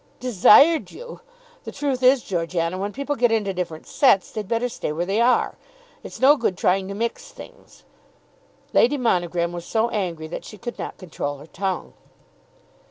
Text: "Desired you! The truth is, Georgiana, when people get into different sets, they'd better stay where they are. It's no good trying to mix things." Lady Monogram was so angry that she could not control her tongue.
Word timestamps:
"Desired 0.19 0.89
you! 0.89 1.21
The 1.63 1.71
truth 1.71 2.01
is, 2.01 2.23
Georgiana, 2.23 2.79
when 2.79 2.91
people 2.91 3.15
get 3.15 3.31
into 3.31 3.53
different 3.53 3.85
sets, 3.85 4.31
they'd 4.31 4.47
better 4.47 4.67
stay 4.67 4.91
where 4.91 5.05
they 5.05 5.21
are. 5.21 5.59
It's 6.01 6.19
no 6.19 6.35
good 6.37 6.57
trying 6.57 6.87
to 6.87 6.95
mix 6.95 7.29
things." 7.31 7.83
Lady 8.73 8.97
Monogram 8.97 9.51
was 9.51 9.63
so 9.63 9.89
angry 9.89 10.25
that 10.25 10.43
she 10.43 10.57
could 10.57 10.79
not 10.79 10.97
control 10.97 11.37
her 11.37 11.45
tongue. 11.45 11.93